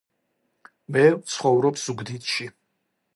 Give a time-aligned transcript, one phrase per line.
[0.95, 2.49] მე ვცხოვრობ ზუგდიდში.